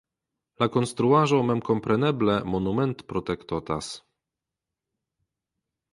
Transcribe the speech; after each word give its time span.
La 0.61 0.67
konstruaĵo 0.75 1.41
memkompreneble 1.49 2.39
monumentprotektotas. 2.55 3.93